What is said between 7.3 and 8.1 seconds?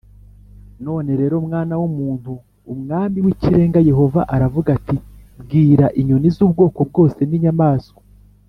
inyamaswa